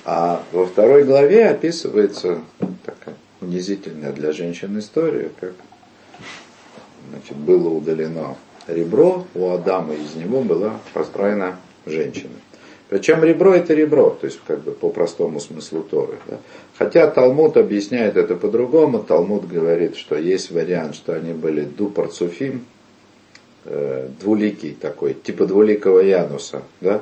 [0.04, 2.42] А во второй главе описывается
[2.84, 5.54] такая унизительная для женщин история, как
[7.10, 8.36] значит, было удалено
[8.68, 12.34] ребро у Адама, из него была построена женщина.
[12.92, 16.18] Причем ребро это ребро, то есть как бы по простому смыслу Торы.
[16.28, 16.39] Да?
[16.78, 19.00] Хотя Талмуд объясняет это по-другому.
[19.00, 22.66] Талмуд говорит, что есть вариант, что они были дупарцуфим,
[23.64, 27.02] э, двуликий такой, типа двуликого Януса, да?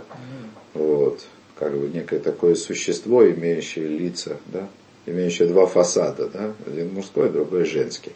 [0.76, 1.22] Вот,
[1.58, 4.70] как бы некое такое существо, имеющее лица, да?
[5.08, 6.54] имеющее два фасада, да?
[6.68, 8.12] один мужской, другой женский.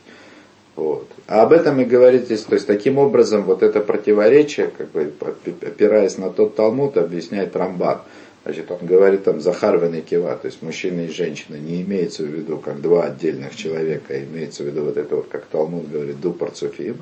[0.76, 1.08] Вот.
[1.28, 5.14] А об этом и говорит здесь, то есть таким образом вот это противоречие, как бы
[5.62, 8.02] опираясь на тот Талмуд, объясняет Рамбан.
[8.44, 12.28] Значит, он говорит там Захарвен и Кива, то есть мужчина и женщина, не имеется в
[12.28, 16.20] виду как два отдельных человека, а имеется в виду вот это вот, как Талмуд говорит,
[16.20, 16.98] дупар цуфим.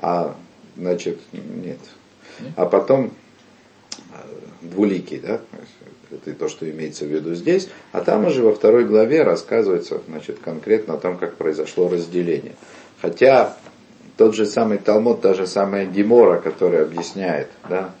[0.00, 0.34] А,
[0.76, 1.78] значит, нет.
[2.56, 3.12] А потом
[3.90, 4.16] э,
[4.62, 5.40] двуликий, да,
[6.12, 10.38] это то, что имеется в виду здесь, а там уже во второй главе рассказывается, значит,
[10.38, 12.54] конкретно о том, как произошло разделение.
[13.00, 13.56] Хотя
[14.16, 17.92] тот же самый Талмуд, та же самая Гемора, которая объясняет, да,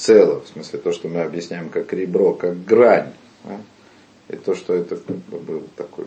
[0.00, 3.12] цело, в смысле то, что мы объясняем как ребро, как грань.
[3.44, 3.56] Да?
[4.28, 4.96] И то, что это
[5.28, 6.06] было такое,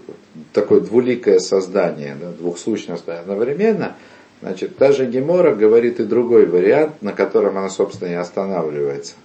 [0.53, 3.97] такое двуликое создание, да, двухсущностное одновременно,
[4.41, 9.15] значит, та же Гемора говорит и другой вариант, на котором она, собственно, и останавливается,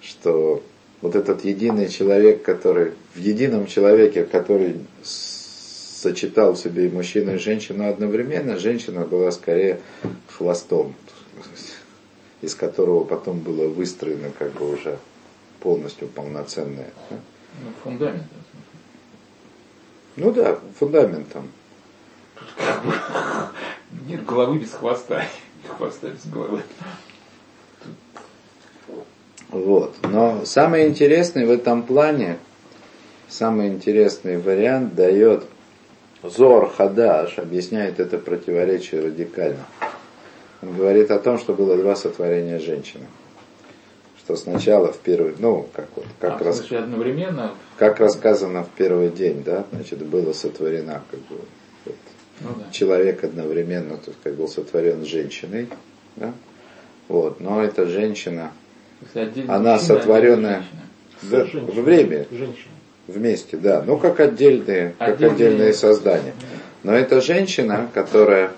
[0.00, 0.62] что
[1.02, 7.38] вот этот единый человек, который в едином человеке, который сочетал в себе и мужчину, и
[7.38, 9.80] женщину одновременно, женщина была скорее
[10.28, 10.94] хвостом
[12.42, 14.98] из которого потом было выстроено как бы уже
[15.60, 16.90] полностью полноценное.
[17.08, 17.16] Да?
[17.62, 18.24] Ну, фундамент.
[20.16, 21.50] Ну да, фундаментом.
[22.34, 22.92] Тут как бы
[24.06, 25.24] нет головы без хвоста,
[25.76, 26.62] хвоста без головы.
[29.52, 29.94] Вот.
[30.02, 32.38] Но самое интересное в этом плане,
[33.28, 35.44] самый интересный вариант дает
[36.22, 39.66] Зор Хадаш, объясняет это противоречие радикально.
[40.62, 43.04] Он говорит о том, что было два сотворения женщины.
[44.18, 46.60] Что сначала в первый, ну, как вот, как, а, рас...
[46.70, 47.54] одновременно...
[47.76, 51.40] как рассказано в первый день, да, значит, было сотворена как бы
[51.84, 51.96] вот,
[52.40, 52.70] ну, да.
[52.70, 55.68] человек одновременно, то есть, как был сотворен женщиной,
[56.14, 56.32] да,
[57.08, 58.52] вот, но эта женщина,
[59.48, 60.64] она сотворенная
[61.22, 62.72] да, в время, женщина.
[63.06, 66.34] вместе, да, ну как отдельные, как отдельные создания.
[66.82, 68.50] Но эта женщина, которая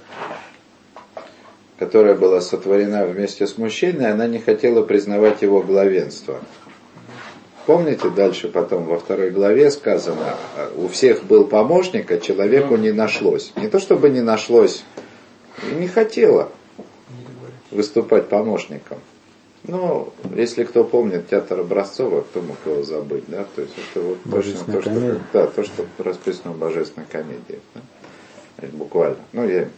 [1.78, 6.40] которая была сотворена вместе с мужчиной, она не хотела признавать его главенство.
[7.66, 10.36] Помните, дальше потом во второй главе сказано,
[10.76, 13.52] у всех был помощник, а человеку не нашлось.
[13.56, 14.84] Не то чтобы не нашлось,
[15.72, 16.50] не хотела
[17.70, 18.98] выступать помощником.
[19.66, 24.18] Но если кто помнит театр Образцова, кто мог его забыть, да, то есть это вот
[24.30, 27.60] точно то, что, да, то, что расписано в божественной комедии.
[27.74, 28.68] Да?
[28.72, 29.16] Буквально.
[29.32, 29.68] Ну, я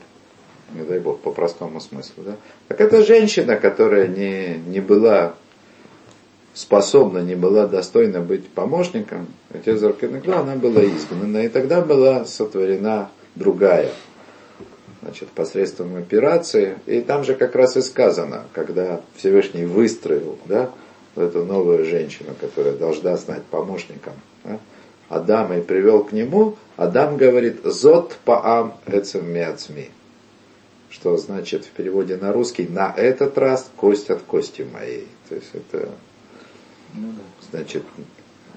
[0.75, 2.25] не дай бог, по простому смыслу.
[2.25, 2.37] Да?
[2.67, 5.35] Так это женщина, которая не, не была
[6.53, 13.11] способна, не была достойна быть помощником, отец Аркадий, она была изгнана, и тогда была сотворена
[13.35, 13.91] другая,
[15.07, 16.79] значит, посредством операции.
[16.87, 20.71] И там же как раз и сказано, когда Всевышний выстроил да,
[21.15, 24.59] эту новую женщину, которая должна стать помощником да,
[25.09, 29.91] Адама и привел к нему, Адам говорит, «Зот паам эцем миацми»
[30.89, 35.07] что значит в переводе на русский на этот раз кость от кости моей.
[35.29, 35.91] То есть это
[36.95, 37.13] ну,
[37.51, 37.83] значит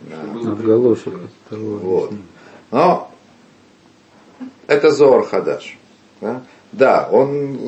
[0.07, 0.23] на,
[0.53, 1.25] в.
[1.49, 2.13] Вот.
[2.71, 3.11] Но
[4.67, 5.78] это Зор Хадаш.
[6.22, 6.43] Да?
[6.72, 7.59] да, он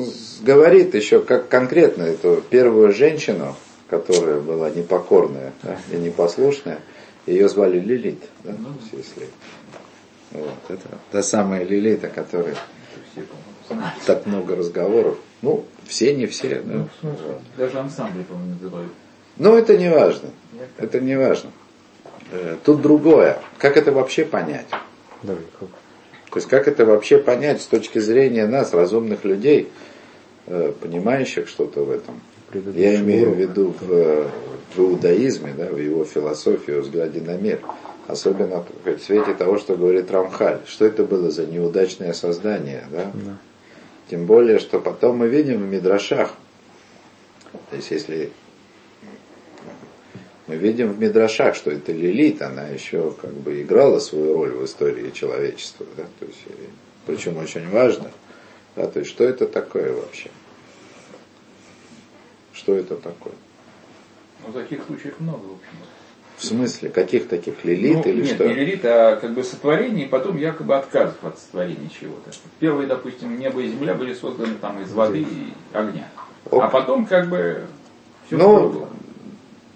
[0.42, 3.56] говорит еще как конкретно эту первую женщину,
[3.88, 6.80] которая была непокорная да, и непослушная,
[7.26, 8.22] ее звали Лилит.
[8.44, 9.28] Да, ну, если,
[10.32, 12.56] вот, это та самая Лилита, которая
[14.06, 15.18] так много разговоров.
[15.40, 16.60] Ну, все, не все.
[16.60, 16.86] Да.
[17.02, 17.16] Ну,
[17.56, 18.92] даже ансамбли, по-моему, называют.
[19.36, 20.30] Но это не важно.
[20.78, 21.50] Это не важно.
[22.30, 23.38] Э, тут другое.
[23.58, 24.66] Как это вообще понять?
[26.32, 29.68] То есть как это вообще понять с точки зрения нас, разумных людей,
[30.46, 32.22] э, понимающих что-то в этом?
[32.74, 34.30] Я имею в виду в,
[34.74, 37.60] в иудаизме, да, в его философии, в взгляде на мир.
[38.06, 40.60] Особенно в свете того, что говорит Рамхаль.
[40.66, 42.84] Что это было за неудачное создание?
[42.90, 43.10] Да?
[43.14, 43.36] Да.
[44.10, 46.34] Тем более, что потом мы видим в Мидрашах,
[47.70, 48.30] то есть если
[50.52, 54.64] мы видим в Мидрашах, что это Лилит, она еще как бы играла свою роль в
[54.64, 56.40] истории человечества, да, то есть,
[57.06, 58.10] причем очень важно,
[58.76, 60.30] да, то есть что это такое вообще?
[62.52, 63.32] Что это такое?
[64.46, 65.78] Ну, таких случаев много, в общем.
[66.36, 68.48] В смысле, каких таких лилит ну, или нет, что?
[68.48, 72.30] не лилит, а как бы сотворение, и потом якобы отказов от сотворения чего-то.
[72.58, 76.10] Первые, допустим, небо и земля были созданы там из воды и огня.
[76.50, 76.64] Ок.
[76.64, 77.64] А потом как бы
[78.26, 78.88] все ну, было.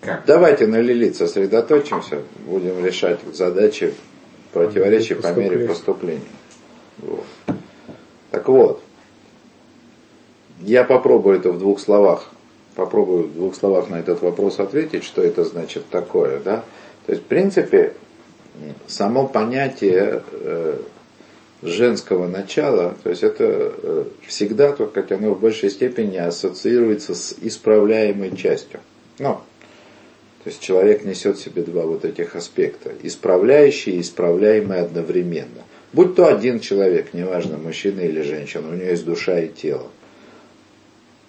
[0.00, 0.24] Как?
[0.26, 3.94] Давайте на лилит сосредоточимся, будем решать задачи
[4.52, 6.20] противоречий по мере поступления.
[6.98, 7.24] Вот.
[8.30, 8.82] Так вот,
[10.60, 12.30] я попробую это в двух словах
[12.76, 16.38] попробую в двух словах на этот вопрос ответить, что это значит такое.
[16.38, 16.62] Да?
[17.06, 17.94] То есть, в принципе,
[18.86, 20.78] само понятие э,
[21.62, 23.44] женского начала, то есть это
[23.82, 28.80] э, всегда, только оно в большей степени ассоциируется с исправляемой частью.
[29.18, 29.40] Ну,
[30.46, 35.64] то есть человек несет в себе два вот этих аспекта, исправляющий и исправляемый одновременно.
[35.92, 39.88] Будь то один человек, неважно, мужчина или женщина, у него есть душа и тело.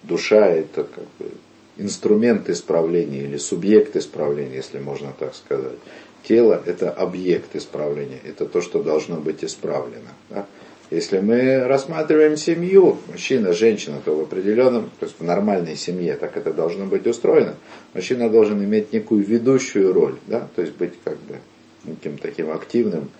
[0.04, 1.32] Душа это как бы
[1.78, 5.78] инструмент исправления или субъект исправления, если можно так сказать.
[6.22, 10.14] Тело– это объект исправления, это то, что должно быть исправлено.
[10.30, 10.46] Да?
[10.90, 16.36] Если мы рассматриваем семью, мужчина, женщина, то в определенном, то есть в нормальной семье, так
[16.36, 17.56] это должно быть устроено.
[17.92, 20.48] Мужчина должен иметь некую ведущую роль, да?
[20.56, 21.36] то есть быть как бы
[21.84, 23.10] неким таким активным,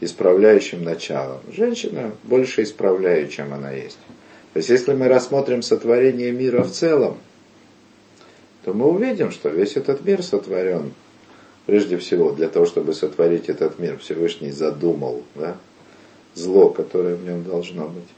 [0.00, 1.40] исправляющим началом.
[1.52, 3.98] Женщина больше исправляет, чем она есть.
[4.54, 7.18] То есть если мы рассмотрим сотворение мира в целом,
[8.64, 10.92] то мы увидим, что весь этот мир сотворен
[11.68, 15.58] Прежде всего, для того, чтобы сотворить этот мир, Всевышний задумал да,
[16.38, 18.08] зло, которое в нем должно быть.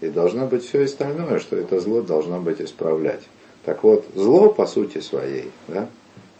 [0.00, 3.22] И должно быть все остальное, что это зло должно быть исправлять.
[3.64, 5.88] Так вот, зло по сути своей, да,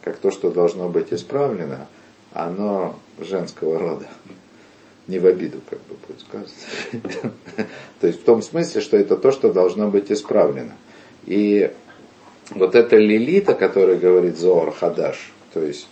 [0.02, 1.88] как то, что должно быть исправлено,
[2.32, 4.06] оно женского рода.
[5.08, 7.32] Не в обиду, как бы будет сказано.
[8.00, 10.74] То есть в том смысле, что это то, что должно быть исправлено.
[11.24, 11.72] И
[12.50, 15.88] вот эта лилита, которая говорит Зоар Хадаш, то есть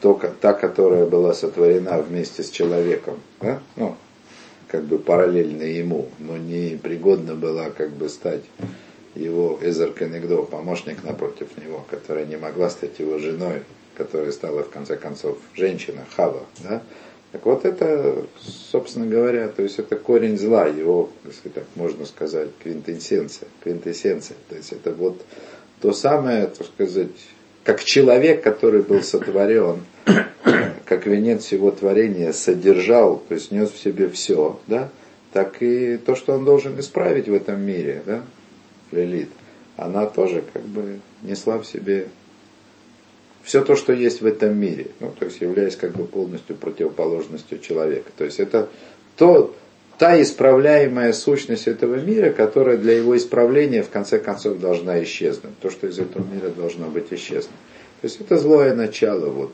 [0.00, 3.60] то, та, которая была сотворена вместе с человеком, да?
[3.76, 3.96] ну,
[4.68, 8.42] как бы параллельно ему, но не пригодна была как бы стать
[9.14, 13.62] его Эзер Кенегдо, помощник напротив него, которая не могла стать его женой,
[13.96, 16.44] которая стала в конце концов женщина, Хава.
[16.62, 16.82] Да?
[17.32, 22.48] Так вот это, собственно говоря, то есть это корень зла, его, если так можно сказать,
[22.62, 24.36] квинтэссенция, квинтэссенция.
[24.48, 25.20] То есть это вот
[25.80, 27.10] то самое, так сказать,
[27.64, 29.84] как человек, который был сотворен,
[30.88, 34.88] как венец всего творения содержал, то есть нес в себе все, да,
[35.34, 38.22] так и то, что он должен исправить в этом мире, да,
[38.90, 39.28] Лилит,
[39.76, 42.08] она тоже как бы несла в себе
[43.42, 47.58] все то, что есть в этом мире, ну, то есть являясь как бы полностью противоположностью
[47.58, 48.10] человека.
[48.16, 48.68] То есть это
[49.16, 49.54] то,
[49.98, 55.58] та исправляемая сущность этого мира, которая для его исправления в конце концов должна исчезнуть.
[55.60, 57.56] То, что из этого мира должно быть исчезнуть.
[58.00, 59.52] То есть это злое начало вот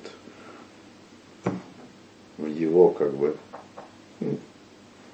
[2.39, 3.37] в его как бы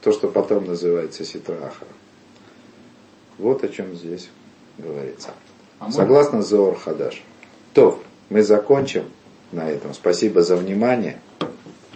[0.01, 1.87] то, что потом называется ситраха.
[3.39, 4.31] Вот о чем здесь
[4.79, 5.31] говорится.
[5.79, 7.23] А Согласно Зоор Хадаш.
[7.75, 9.05] То, мы закончим
[9.53, 9.95] на этом.
[9.95, 11.21] Спасибо за внимание.